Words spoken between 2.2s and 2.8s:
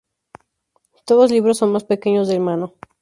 del mano.